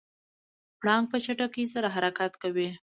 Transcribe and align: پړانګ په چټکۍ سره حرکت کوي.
پړانګ 0.79 1.05
په 1.11 1.17
چټکۍ 1.25 1.65
سره 1.73 1.87
حرکت 1.95 2.31
کوي. 2.41 2.69